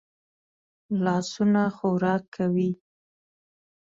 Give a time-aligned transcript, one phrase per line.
[1.03, 2.69] لاسونه خوراک کوي